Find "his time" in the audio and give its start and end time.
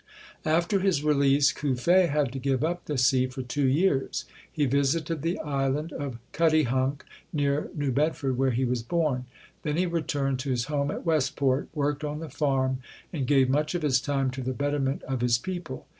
13.83-14.31